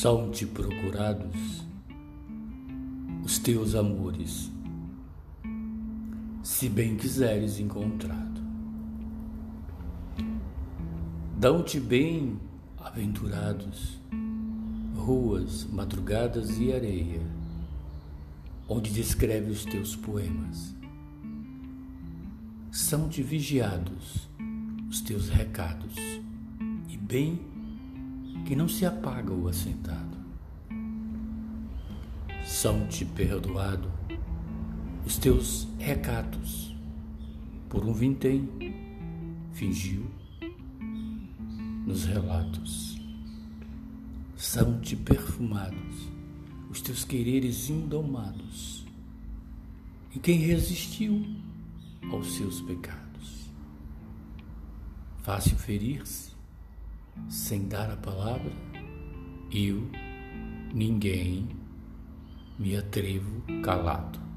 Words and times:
São-te 0.00 0.46
procurados 0.46 1.66
os 3.22 3.38
teus 3.38 3.74
amores, 3.74 4.50
se 6.42 6.70
bem 6.70 6.96
quiseres 6.96 7.60
encontrado. 7.60 8.40
Dão-te 11.36 11.78
bem-aventurados 11.78 14.00
ruas, 14.96 15.68
madrugadas 15.70 16.58
e 16.58 16.72
areia, 16.72 17.20
onde 18.66 18.90
descreve 18.90 19.50
os 19.50 19.66
teus 19.66 19.94
poemas. 19.94 20.74
São-te 22.72 23.22
vigiados 23.22 24.30
os 24.88 25.02
teus 25.02 25.28
recados, 25.28 25.94
e 26.88 26.96
bem 26.96 27.59
que 28.50 28.56
não 28.56 28.66
se 28.66 28.84
apaga 28.84 29.32
o 29.32 29.46
assentado. 29.46 30.18
São-te 32.44 33.04
perdoado 33.04 33.88
os 35.06 35.16
teus 35.16 35.68
recatos, 35.78 36.74
por 37.68 37.84
um 37.84 37.92
vintém 37.92 38.48
fingiu 39.52 40.04
nos 41.86 42.04
relatos. 42.04 43.00
São-te 44.34 44.96
perfumados 44.96 46.08
os 46.68 46.80
teus 46.80 47.04
quereres 47.04 47.70
indomados, 47.70 48.84
e 50.12 50.18
quem 50.18 50.38
resistiu 50.38 51.24
aos 52.10 52.32
seus 52.32 52.60
pecados. 52.62 53.48
Fácil 55.18 55.56
ferir-se 55.56 56.29
sem 57.28 57.68
dar 57.68 57.90
a 57.90 57.96
palavra, 57.96 58.52
eu, 59.52 59.90
ninguém, 60.72 61.48
me 62.58 62.76
atrevo 62.76 63.42
calado. 63.62 64.29